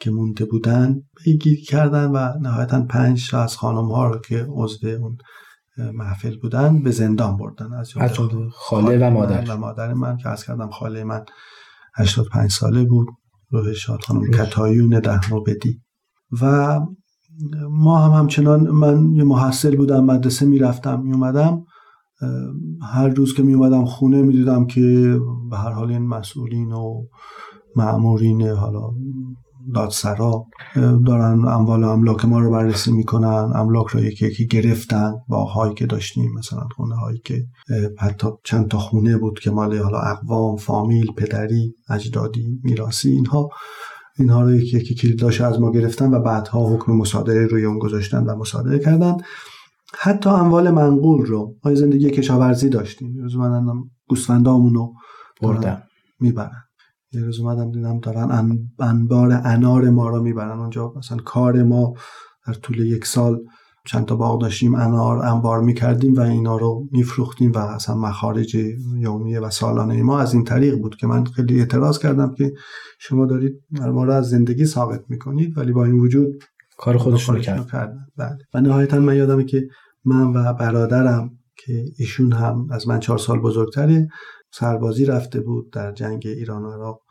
که 0.00 0.10
مونده 0.10 0.44
بودن 0.44 1.02
پیگیری 1.24 1.62
کردن 1.62 2.10
و 2.10 2.38
نهایتا 2.40 2.82
پنج 2.82 3.34
از 3.34 3.56
خانم 3.56 3.92
ها 3.92 4.06
رو 4.06 4.18
که 4.18 4.46
عضو 4.48 4.88
اون 4.88 5.18
محفل 5.92 6.36
بودن 6.36 6.82
به 6.82 6.90
زندان 6.90 7.36
بردن. 7.36 7.72
از 7.72 7.90
جمله 7.90 8.08
جمله 8.08 8.48
خاله 8.50 9.08
و 9.08 9.10
مادر. 9.10 9.54
و 9.54 9.56
مادر 9.56 9.94
من 9.94 10.16
که 10.16 10.28
از 10.28 10.44
کردم 10.44 10.70
خاله 10.70 11.04
من 11.04 11.24
85 11.96 12.50
ساله 12.50 12.84
بود. 12.84 13.06
روح 13.50 13.72
شاد 13.72 14.00
خانم 14.00 14.30
کتایون 14.30 15.00
ده 15.00 15.20
بدی. 15.46 15.80
و 16.42 16.80
ما 17.70 17.98
هم 17.98 18.20
همچنان 18.20 18.60
من 18.60 19.12
یه 19.14 19.24
محصل 19.24 19.76
بودم 19.76 20.04
مدرسه 20.04 20.46
می‌رفتم 20.46 21.00
میومدم 21.00 21.64
هر 22.82 23.08
روز 23.08 23.34
که 23.34 23.42
میومدم 23.42 23.84
خونه 23.84 24.22
می‌دیدم 24.22 24.66
که 24.66 25.18
به 25.50 25.56
هر 25.56 25.70
حال 25.70 25.90
این 25.90 26.06
مسئولین 26.06 26.72
و 26.72 27.02
معمورین 27.76 28.42
حالا 28.42 28.90
دادسرا 29.74 30.44
دارن 31.06 31.48
اموال 31.48 31.84
و 31.84 31.88
املاک 31.88 32.24
ما 32.24 32.38
رو 32.38 32.50
بررسی 32.50 32.92
می‌کنن 32.92 33.52
املاک 33.54 33.86
رو 33.86 34.00
یکی 34.00 34.26
یکی 34.26 34.46
گرفتن 34.46 35.14
با 35.28 35.44
هایی 35.44 35.74
که 35.74 35.86
داشتیم 35.86 36.32
مثلا 36.38 36.62
خونه 36.76 36.94
هایی 36.94 37.20
که 37.24 37.44
حتی 37.98 38.28
چند 38.44 38.68
تا 38.68 38.78
خونه 38.78 39.16
بود 39.16 39.38
که 39.38 39.50
مال 39.50 39.78
حالا 39.78 39.98
اقوام 39.98 40.56
فامیل 40.56 41.12
پدری 41.12 41.74
اجدادی 41.90 42.60
میراسی 42.64 43.10
اینها 43.10 43.48
اینها 44.18 44.42
رو 44.42 44.52
یکی 44.54 44.76
یکی 44.76 44.94
کلیداش 44.94 45.40
از 45.40 45.60
ما 45.60 45.72
گرفتن 45.72 46.14
و 46.14 46.20
بعدها 46.20 46.74
حکم 46.74 46.92
مصادره 46.92 47.46
روی 47.46 47.64
اون 47.64 47.78
گذاشتن 47.78 48.24
و 48.24 48.36
مصادره 48.36 48.78
کردن. 48.78 49.16
حتی 49.94 50.30
اموال 50.30 50.70
منقول 50.70 51.26
رو 51.26 51.54
ما 51.64 51.74
زندگی 51.74 52.10
کشاورزی 52.10 52.68
داشتیم. 52.68 53.16
یه 53.16 53.22
روز 53.22 53.36
من 53.36 53.66
گوسفندامون 54.08 54.74
رو 54.74 54.92
بردن. 55.42 55.82
می‌برن. 56.20 56.62
یه 57.12 57.22
روز 57.22 57.40
اومدم 57.40 57.70
دیدم 57.70 58.00
دارن 58.00 58.58
انبار 58.78 59.40
انار 59.44 59.90
ما 59.90 60.08
رو 60.08 60.22
می‌برن. 60.22 60.58
اونجا 60.58 60.92
مثلا 60.96 61.18
کار 61.18 61.62
ما 61.62 61.94
در 62.46 62.54
طول 62.54 62.78
یک 62.78 63.06
سال 63.06 63.40
چند 63.86 64.04
تا 64.04 64.16
باغ 64.16 64.40
داشتیم 64.40 64.74
انار 64.74 65.18
انبار 65.26 65.60
می‌کردیم 65.60 66.14
و 66.14 66.20
اینا 66.20 66.56
رو 66.56 66.88
میفروختیم 66.92 67.52
و 67.52 67.58
اصلا 67.58 67.96
مخارج 67.96 68.54
یومیه 68.98 69.40
و 69.40 69.50
سالانه 69.50 70.02
ما 70.02 70.18
از 70.18 70.34
این 70.34 70.44
طریق 70.44 70.78
بود 70.78 70.96
که 70.96 71.06
من 71.06 71.24
خیلی 71.24 71.58
اعتراض 71.60 71.98
کردم 71.98 72.34
که 72.34 72.52
شما 72.98 73.26
دارید 73.26 73.62
ما 73.70 74.04
رو 74.04 74.12
از 74.12 74.28
زندگی 74.28 74.66
ثابت 74.66 75.00
می‌کنید 75.08 75.58
ولی 75.58 75.72
با 75.72 75.84
این 75.84 75.98
وجود 75.98 76.44
کار 76.78 76.98
خودشون 76.98 77.34
رو 77.36 77.40
کرد. 77.40 77.70
کردن. 77.70 78.06
بله. 78.16 78.38
و 78.54 78.60
نهایتا 78.60 79.00
من 79.00 79.16
یادمه 79.16 79.44
که 79.44 79.68
من 80.04 80.26
و 80.26 80.52
برادرم 80.52 81.30
که 81.56 81.84
ایشون 81.98 82.32
هم 82.32 82.66
از 82.70 82.88
من 82.88 83.00
چهار 83.00 83.18
سال 83.18 83.40
بزرگتره 83.40 84.08
سربازی 84.52 85.04
رفته 85.04 85.40
بود 85.40 85.72
در 85.72 85.92
جنگ 85.92 86.22
ایران 86.26 86.62
و 86.62 86.72
عراق 86.72 87.02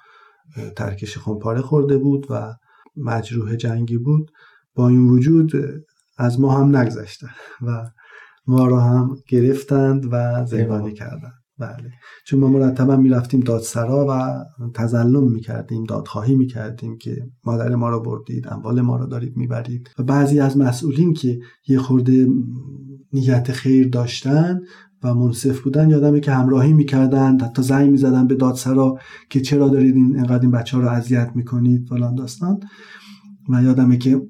ترکش 0.76 1.18
خونپاره 1.18 1.62
خورده 1.62 1.98
بود 1.98 2.28
و 2.30 2.56
مجروح 2.96 3.56
جنگی 3.56 3.98
بود. 3.98 4.32
با 4.76 4.88
این 4.88 5.10
وجود 5.10 5.52
از 6.18 6.40
ما 6.40 6.58
هم 6.58 6.78
نگذشتن 6.78 7.30
و 7.62 7.90
ما 8.48 8.68
رو 8.68 8.80
هم 8.80 9.16
گرفتند 9.28 10.08
و 10.12 10.46
زندانی 10.46 10.94
کردند 10.94 11.37
بله. 11.60 11.92
چون 12.26 12.40
ما 12.40 12.48
مرتبا 12.48 12.96
می‌رفتیم 12.96 13.40
دادسرا 13.40 14.06
و 14.10 14.44
تظلم 14.74 15.32
می‌کردیم 15.32 15.84
دادخواهی 15.84 16.36
می‌کردیم 16.36 16.98
که 16.98 17.28
مادر 17.46 17.76
ما 17.76 17.90
رو 17.90 18.00
بردید 18.00 18.48
اموال 18.48 18.82
ما 18.82 18.98
رو 18.98 19.06
دارید 19.06 19.38
می‌برید. 19.38 19.90
و 20.00 20.04
بعضی 20.04 20.40
از 20.40 20.58
مسئولین 20.58 21.14
که 21.14 21.40
یه 21.68 21.80
خورده 21.80 22.28
نیت 23.14 23.52
خیر 23.52 23.90
داشتن 23.90 24.60
و 25.04 25.14
منصف 25.14 25.60
بودن 25.60 25.90
یادمه 25.90 26.20
که 26.20 26.32
همراهی 26.32 26.74
می‌کردن 26.74 27.40
حتی 27.40 27.62
زنگ 27.62 27.92
می‌زدن 27.92 28.28
به 28.28 28.36
دادسرا 28.36 28.98
که 29.30 29.42
چرا 29.42 29.70
دارید 29.70 29.96
این 29.96 30.16
اینقدر 30.16 30.42
این 30.42 30.52
بچه 30.52 30.78
ها 30.78 30.84
رو 30.84 30.90
اذیت 30.90 31.32
می‌کنید 31.36 31.88
فلان 31.90 32.16
داستان. 32.16 32.60
و 33.50 33.64
یادمه 33.64 33.98
که 33.98 34.22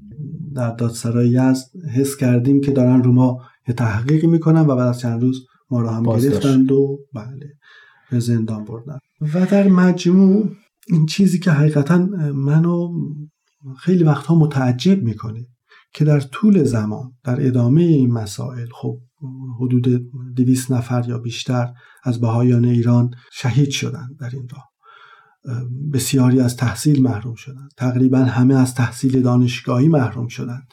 در 0.56 0.72
دادسرای 0.72 1.30
یزد 1.30 1.66
حس 1.96 2.16
کردیم 2.16 2.62
که 2.62 2.72
دارن 2.72 3.04
رو 3.04 3.12
ما 3.12 3.38
یه 3.68 3.76
تحقیقی 3.76 4.28
می‌کنن 4.28 4.62
و 4.62 4.76
بعد 4.76 4.88
از 4.88 5.00
چند 5.00 5.22
روز 5.22 5.46
ما 5.72 5.82
رو 5.82 5.90
هم. 5.90 6.04
گرفتند 6.04 6.72
و 6.72 7.00
بله 7.14 7.54
به 8.12 8.20
زندان 8.20 8.66
بردن. 8.66 8.98
و 9.22 9.46
در 9.46 9.68
مجموع 9.68 10.50
این 10.88 11.06
چیزی 11.06 11.40
که 11.40 11.52
حقیقتا 11.52 11.98
منو 12.34 12.92
خیلی 13.80 14.04
وقتها 14.04 14.36
متعجب 14.36 15.04
می‌کنه 15.04 15.48
که 15.94 16.06
در 16.06 16.20
طول 16.20 16.64
زمان 16.64 17.12
در 17.24 17.48
ادامه 17.48 17.82
این 17.82 18.12
مسائل 18.12 18.68
خب 18.72 19.00
حدود 19.60 20.12
دویست 20.36 20.72
نفر 20.72 21.06
یا 21.08 21.18
بیشتر 21.18 21.74
از 22.04 22.22
بهایان 22.22 22.66
ایران 22.66 23.12
شهید 23.32 23.70
شدند 23.70 24.18
در 24.20 24.30
این 24.34 24.48
راه. 24.52 24.68
بسیاری 25.94 26.40
از 26.40 26.58
تحصیل 26.58 27.02
محروم 27.04 27.36
شدند. 27.36 27.70
تقریبا 27.78 28.18
همه 28.18 28.56
از 28.56 28.76
تحصیل 28.76 29.22
دانشگاهی 29.22 29.88
محروم 29.88 30.28
شدند. 30.28 30.68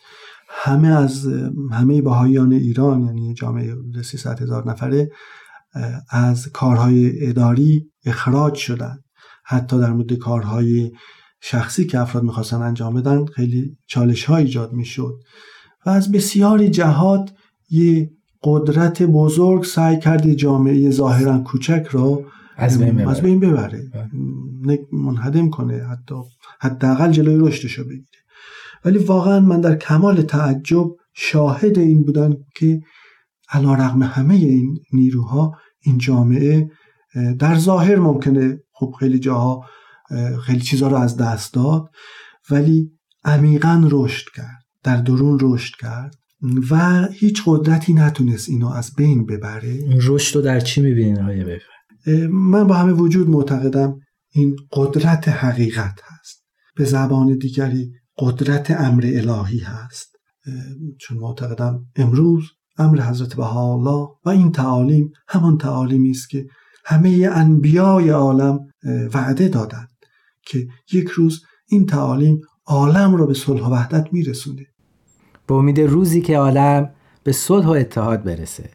همه 0.65 0.89
از 0.89 1.27
همه 1.73 2.03
بهایان 2.03 2.53
ایران 2.53 3.03
یعنی 3.03 3.35
جامعه 3.35 3.75
300 4.03 4.43
هزار 4.43 4.71
نفره 4.71 5.11
از 6.11 6.49
کارهای 6.49 7.27
اداری 7.29 7.91
اخراج 8.05 8.55
شدند 8.55 9.05
حتی 9.45 9.81
در 9.81 9.93
مورد 9.93 10.13
کارهای 10.13 10.93
شخصی 11.41 11.87
که 11.87 12.01
افراد 12.01 12.25
می‌خواستن 12.25 12.63
انجام 12.63 12.95
بدن 12.95 13.25
خیلی 13.25 13.77
چالش 13.87 14.25
ها 14.25 14.37
ایجاد 14.37 14.73
می‌شد 14.73 15.21
و 15.87 15.91
از 15.91 16.13
بسیاری 16.13 16.69
جهات 16.69 17.33
یه 17.71 18.11
قدرت 18.43 19.03
بزرگ 19.03 19.65
سعی 19.65 19.99
کرد 19.99 20.33
جامعه 20.33 20.91
ظاهرا 20.91 21.39
کوچک 21.39 21.87
را 21.91 22.25
از 22.57 22.79
بین 22.79 22.93
ببره. 22.93 23.11
از 23.11 23.21
بین 23.21 23.41
ببره 23.41 23.91
بله. 23.95 24.11
نه- 24.63 24.87
منهدم 24.93 25.51
کنه 25.51 25.85
حتی 25.85 26.15
حداقل 26.61 27.11
جلوی 27.11 27.49
رشدش 27.49 27.73
رو 27.73 27.85
بگیره 27.85 28.24
ولی 28.85 28.99
واقعا 28.99 29.41
من 29.41 29.61
در 29.61 29.77
کمال 29.77 30.23
تعجب 30.23 30.87
شاهد 31.15 31.79
این 31.79 32.03
بودم 32.03 32.37
که 32.57 32.81
علا 33.49 33.75
رغم 33.75 34.03
همه 34.03 34.35
این 34.35 34.79
نیروها 34.93 35.59
این 35.81 35.99
جامعه 35.99 36.71
در 37.39 37.59
ظاهر 37.59 37.97
ممکنه 37.97 38.59
خب 38.73 38.95
خیلی 38.99 39.19
جاها 39.19 39.65
اه، 40.11 40.37
خیلی 40.37 40.61
چیزها 40.61 40.89
رو 40.89 40.97
از 40.97 41.17
دست 41.17 41.55
داد 41.55 41.91
ولی 42.51 42.91
عمیقا 43.25 43.89
رشد 43.91 44.27
کرد 44.37 44.65
در 44.83 44.97
درون 44.97 45.39
رشد 45.43 45.75
کرد 45.81 46.15
و 46.71 47.05
هیچ 47.13 47.43
قدرتی 47.47 47.93
نتونست 47.93 48.49
اینو 48.49 48.69
از 48.69 48.95
بین 48.95 49.27
ببره. 49.27 49.79
رشد 50.03 50.37
رو 50.37 50.43
در 50.43 50.61
چی 50.61 50.81
می‌بینین 50.81 51.21
آقای 51.23 51.45
بفر 51.45 52.27
من 52.31 52.67
با 52.67 52.75
همه 52.75 52.93
وجود 52.93 53.29
معتقدم 53.29 54.01
این 54.31 54.57
قدرت 54.73 55.29
حقیقت 55.29 56.01
هست. 56.05 56.45
به 56.77 56.85
زبان 56.85 57.39
دیگری 57.39 57.93
قدرت 58.19 58.71
امر 58.71 59.05
الهی 59.07 59.59
هست. 59.59 60.17
چون 61.01 61.19
معتقدم 61.19 61.87
امروز 61.97 62.45
امر 62.79 63.01
حضرت 63.01 63.35
بهاءالله 63.35 64.09
و 64.25 64.29
این 64.29 64.53
تعالیم 64.53 65.13
همان 65.29 65.59
تعالیمی 65.59 66.11
است 66.11 66.31
که 66.31 66.47
همه 66.85 67.29
انبیای 67.33 68.11
عالم 68.11 68.59
وعده 69.15 69.49
دادند 69.49 69.89
که 70.47 70.67
یک 70.93 71.09
روز 71.09 71.43
این 71.69 71.87
تعالیم 71.87 72.41
عالم 72.67 73.15
را 73.15 73.27
به 73.27 73.35
صلح 73.35 73.63
و 73.63 73.71
وحدت 73.71 74.13
میرسونه. 74.13 74.67
به 75.47 75.55
امید 75.55 75.81
روزی 75.81 76.21
که 76.21 76.39
عالم 76.39 76.91
به 77.23 77.33
صلح 77.33 77.67
و 77.67 77.71
اتحاد 77.71 78.25
برسه. 78.25 78.71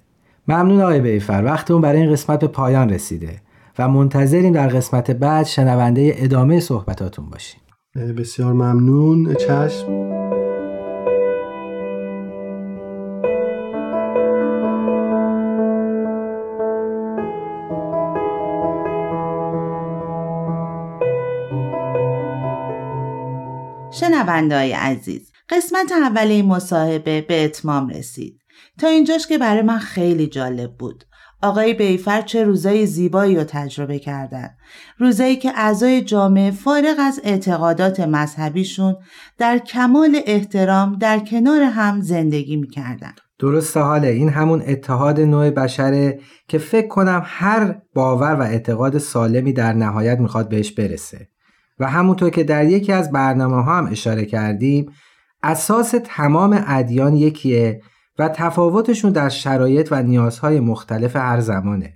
ممنون 0.47 0.81
آقای 0.81 1.01
بیفر. 1.01 1.43
وقتمون 1.45 1.81
برای 1.81 2.01
این 2.01 2.11
قسمت 2.11 2.39
به 2.39 2.47
پایان 2.47 2.89
رسیده 2.89 3.41
و 3.79 3.89
منتظریم 3.89 4.53
در 4.53 4.67
قسمت 4.67 5.11
بعد 5.11 5.45
شنونده 5.45 6.13
ادامه 6.15 6.59
صحبتاتون 6.59 7.29
باشیم. 7.29 7.61
بسیار 7.95 8.53
ممنون. 8.53 9.33
چشم. 9.33 10.09
شنوندههای 23.91 24.71
عزیز 24.71 25.31
قسمت 25.49 25.91
اول 25.91 26.27
این 26.27 26.45
مصاحبه 26.45 27.21
به 27.21 27.45
اتمام 27.45 27.87
رسید. 27.87 28.41
تا 28.79 28.87
اینجاش 28.87 29.27
که 29.27 29.37
برای 29.37 29.61
من 29.61 29.79
خیلی 29.79 30.27
جالب 30.27 30.77
بود. 30.77 31.03
آقای 31.41 31.73
بیفر 31.73 32.21
چه 32.21 32.43
روزای 32.43 32.85
زیبایی 32.85 33.35
رو 33.35 33.43
تجربه 33.43 33.99
کردن. 33.99 34.49
روزایی 34.97 35.35
که 35.35 35.51
اعضای 35.55 36.01
جامعه 36.01 36.51
فارغ 36.51 36.95
از 36.99 37.21
اعتقادات 37.23 37.99
مذهبیشون 37.99 38.95
در 39.37 39.57
کمال 39.57 40.19
احترام 40.25 40.95
در 40.95 41.19
کنار 41.19 41.61
هم 41.61 42.01
زندگی 42.01 42.57
می‌کردن. 42.57 43.11
درسته 43.39 43.79
حاله. 43.79 44.07
این 44.07 44.29
همون 44.29 44.63
اتحاد 44.67 45.19
نوع 45.19 45.49
بشره 45.49 46.19
که 46.47 46.57
فکر 46.57 46.87
کنم 46.87 47.21
هر 47.25 47.75
باور 47.95 48.35
و 48.35 48.41
اعتقاد 48.41 48.97
سالمی 48.97 49.53
در 49.53 49.73
نهایت 49.73 50.19
می‌خواد 50.19 50.49
بهش 50.49 50.71
برسه. 50.71 51.27
و 51.79 51.89
همونطور 51.89 52.29
که 52.29 52.43
در 52.43 52.65
یکی 52.65 52.91
از 52.91 53.11
برنامه 53.11 53.63
ها 53.63 53.77
هم 53.77 53.87
اشاره 53.91 54.25
کردیم 54.25 54.91
اساس 55.43 55.95
تمام 56.03 56.63
ادیان 56.67 57.15
یکیه 57.15 57.81
و 58.19 58.29
تفاوتشون 58.29 59.11
در 59.11 59.29
شرایط 59.29 59.87
و 59.91 60.03
نیازهای 60.03 60.59
مختلف 60.59 61.15
هر 61.15 61.39
زمانه. 61.39 61.93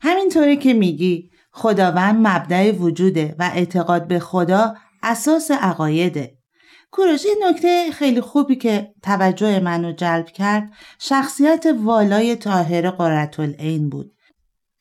همینطوری 0.00 0.56
که 0.56 0.74
میگی 0.74 1.30
خداوند 1.52 2.26
مبدع 2.26 2.72
وجوده 2.72 3.36
و 3.38 3.50
اعتقاد 3.54 4.08
به 4.08 4.18
خدا 4.18 4.74
اساس 5.02 5.50
عقایده. 5.50 6.36
کوروش 6.90 7.26
این 7.26 7.44
نکته 7.48 7.90
خیلی 7.92 8.20
خوبی 8.20 8.56
که 8.56 8.94
توجه 9.02 9.60
منو 9.60 9.92
جلب 9.92 10.26
کرد 10.26 10.70
شخصیت 10.98 11.66
والای 11.82 12.36
طاهر 12.36 12.90
قرتالعین 12.90 13.88
بود. 13.88 14.12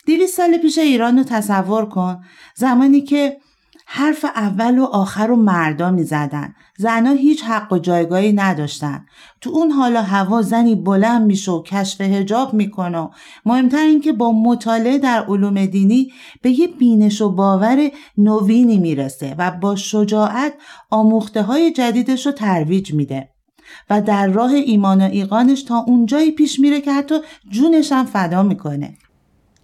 دیویس 0.06 0.36
سال 0.36 0.58
پیش 0.58 0.78
ایران 0.78 1.18
رو 1.18 1.24
تصور 1.24 1.86
کن 1.86 2.24
زمانی 2.56 3.02
که 3.02 3.38
حرف 3.86 4.26
اول 4.26 4.80
و 4.80 4.84
آخر 4.84 5.28
رو 5.28 5.36
مردا 5.36 5.92
می 5.92 6.04
زدن. 6.04 6.54
زنها 6.80 7.14
هیچ 7.14 7.44
حق 7.44 7.74
و 7.74 7.78
جایگاهی 7.78 8.34
نداشتن. 8.34 9.06
تو 9.42 9.50
اون 9.50 9.72
حالا 9.72 10.02
هوا 10.02 10.42
زنی 10.42 10.76
بلند 10.76 11.28
میشه 11.28 11.52
و 11.52 11.64
کشف 11.64 12.02
هجاب 12.02 12.54
می‌کنه. 12.54 12.98
و 12.98 13.10
مهمتر 13.46 13.78
این 13.78 14.02
که 14.02 14.14
با 14.14 14.32
مطالعه 14.32 14.98
در 14.98 15.26
علوم 15.28 15.66
دینی 15.66 16.12
به 16.42 16.60
یه 16.60 16.68
بینش 16.68 17.22
و 17.22 17.30
باور 17.30 17.92
نوینی 18.18 18.78
می‌رسه 18.78 19.36
و 19.38 19.52
با 19.52 19.76
شجاعت 19.76 20.54
آموخته 20.90 21.42
های 21.42 21.72
جدیدش 21.72 22.26
رو 22.26 22.32
ترویج 22.32 22.94
میده. 22.94 23.30
و 23.90 24.02
در 24.02 24.28
راه 24.28 24.52
ایمان 24.52 25.02
و 25.02 25.10
ایقانش 25.12 25.64
تا 25.64 25.78
اونجایی 25.88 26.32
پیش 26.32 26.60
میره 26.60 26.82
که 26.82 26.92
حتی 26.92 27.16
جونش 27.50 27.92
هم 27.92 28.06
فدا 28.06 28.44
می‌کنه. 28.44 28.98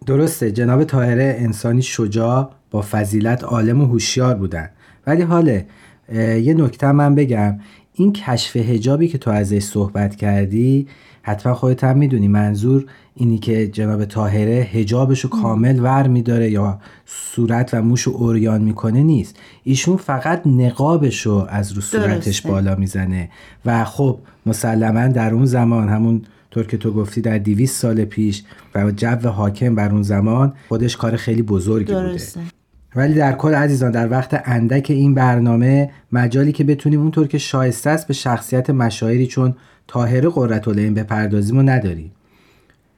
درسته 0.06 0.52
جناب 0.52 0.84
طاهره 0.84 1.36
انسانی 1.40 1.82
شجاع 1.82 2.52
با 2.72 2.82
فضیلت 2.92 3.44
عالم 3.44 3.82
و 3.82 3.86
هوشیار 3.86 4.36
بودن 4.36 4.70
ولی 5.08 5.22
حاله 5.22 5.68
یه 6.14 6.54
نکته 6.54 6.92
من 6.92 7.16
بگم. 7.16 7.60
این 7.94 8.14
کشف 8.14 8.56
هجابی 8.56 9.08
که 9.08 9.18
تو 9.18 9.32
ازش 9.32 9.60
صحبت 9.60 10.16
کردی 10.16 10.88
حتما 11.22 11.54
خودت 11.54 11.84
هم 11.84 11.98
می‌دونی 11.98 12.28
منظور 12.28 12.86
اینی 13.16 13.38
که 13.38 13.68
جناب 13.68 14.06
طاهره 14.06 14.68
هجابش 14.72 15.20
رو 15.20 15.30
کامل 15.30 15.80
ور 15.80 16.08
میداره 16.08 16.52
یا 16.52 16.80
صورت 17.06 17.74
و 17.74 17.82
موش 17.82 18.02
رو 18.02 18.14
اوریان 18.14 18.62
می‌کنه 18.62 19.04
نیست. 19.04 19.36
ایشون 19.64 19.98
فقط 19.98 20.48
نقابش 20.48 21.22
رو 21.22 21.48
از 21.50 21.72
رو 21.72 21.82
صورتش 21.82 22.26
درسته. 22.26 22.50
بالا 22.50 22.76
می‌زنه. 22.76 23.30
و 23.66 23.86
خب 23.86 24.20
مسلما 24.46 25.08
در 25.08 25.34
اون 25.34 25.46
زمان 25.46 25.90
همون 25.90 26.22
طور 26.52 26.68
که 26.68 26.78
تو 26.78 26.92
گفتی 26.92 27.22
در 27.22 27.38
200 27.38 27.82
سال 27.82 28.06
پیش 28.06 28.44
و 28.76 28.92
جو 28.92 29.30
حاکم 29.30 29.76
بر 29.76 29.92
اون 29.92 30.04
زمان 30.04 30.54
خودش 30.70 30.98
کار 30.98 31.16
خیلی 31.16 31.42
بزرگی 31.42 31.94
درسته. 31.94 32.40
بوده 32.40 32.55
ولی 32.96 33.14
در 33.14 33.34
کل 33.34 33.54
عزیزان 33.54 33.92
در 33.92 34.12
وقت 34.12 34.42
اندک 34.46 34.86
این 34.90 35.14
برنامه 35.14 35.92
مجالی 36.12 36.52
که 36.52 36.64
بتونیم 36.64 37.02
اونطور 37.02 37.28
که 37.28 37.38
شایسته 37.38 37.90
است 37.90 38.08
به 38.08 38.14
شخصیت 38.14 38.70
مشاعری 38.70 39.28
چون 39.28 39.56
طاهره 39.88 40.30
قرتالعین 40.30 40.94
بپردازیم 40.94 41.58
و 41.58 41.62
نداریم. 41.62 42.12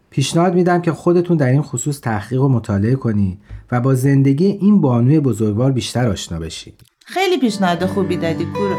پیشنهاد 0.10 0.56
میدم 0.56 0.82
که 0.82 0.92
خودتون 0.92 1.38
در 1.38 1.50
این 1.50 1.62
خصوص 1.62 2.00
تحقیق 2.00 2.42
و 2.42 2.50
مطالعه 2.50 2.96
کنید 2.96 3.40
و 3.72 3.82
با 3.82 3.96
زندگی 3.96 4.46
این 4.46 4.82
بانوی 4.82 5.20
بزرگوار 5.20 5.72
بیشتر 5.72 6.08
آشنا 6.08 6.40
بشید 6.40 6.82
خیلی 7.06 7.38
پیشنهاد 7.38 7.86
خوبی 7.86 8.18
دادی 8.18 8.46
کوروش. 8.46 8.78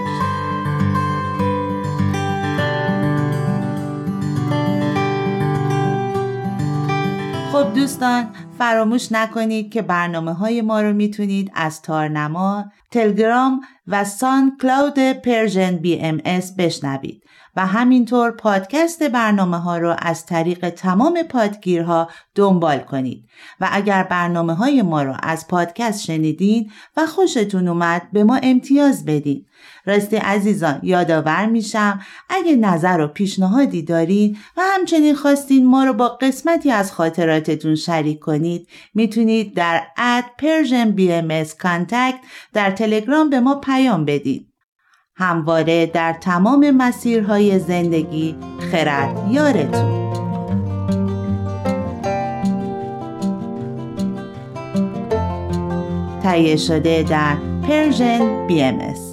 خب 7.52 7.74
دوستان 7.74 8.26
فراموش 8.58 9.12
نکنید 9.12 9.72
که 9.72 9.82
برنامه 9.82 10.32
های 10.32 10.62
ما 10.62 10.80
رو 10.80 10.92
می‌تونید 10.92 11.50
از 11.54 11.82
تارنما، 11.82 12.72
تلگرام 12.90 13.60
و 13.88 14.04
SoundCloud 14.04 14.98
Persian 14.98 15.76
BM 15.76 16.20
بشنوید. 16.58 17.22
و 17.56 17.66
همینطور 17.66 18.30
پادکست 18.30 19.02
برنامه 19.02 19.58
ها 19.58 19.78
رو 19.78 19.96
از 19.98 20.26
طریق 20.26 20.70
تمام 20.70 21.22
پادگیرها 21.22 22.10
دنبال 22.34 22.78
کنید. 22.78 23.28
و 23.60 23.68
اگر 23.72 24.02
برنامه 24.02 24.54
های 24.54 24.82
ما 24.82 25.02
رو 25.02 25.14
از 25.22 25.48
پادکست 25.48 26.04
شنیدین 26.04 26.70
و 26.96 27.06
خوشتون 27.06 27.68
اومد 27.68 28.02
به 28.12 28.24
ما 28.24 28.40
امتیاز 28.42 29.04
بدین 29.04 29.46
راستی 29.84 30.16
عزیزان 30.16 30.80
یادآور 30.82 31.46
میشم 31.46 32.00
اگه 32.28 32.56
نظر 32.56 33.00
و 33.00 33.08
پیشنهادی 33.08 33.82
دارین 33.82 34.36
و 34.56 34.60
همچنین 34.64 35.14
خواستین 35.14 35.66
ما 35.66 35.84
رو 35.84 35.92
با 35.92 36.08
قسمتی 36.08 36.70
از 36.70 36.92
خاطراتتون 36.92 37.74
شریک 37.74 38.18
کنید 38.18 38.68
می‌تونید 38.94 39.54
در 39.54 39.82
اد 39.96 40.24
Persian 40.24 40.98
BMS 40.98 41.48
Contact 41.48 42.26
در 42.52 42.70
تلگرام 42.70 43.30
به 43.30 43.40
ما 43.40 43.54
پیام 43.54 44.04
بدید. 44.04 44.48
همواره 45.18 45.86
در 45.86 46.12
تمام 46.12 46.70
مسیرهای 46.70 47.58
زندگی 47.58 48.36
خرد 48.72 49.30
یارتون. 49.30 49.98
تهیه 56.22 56.56
شده 56.56 57.02
در 57.02 57.36
پرژن 57.68 58.48
BMS 58.48 59.07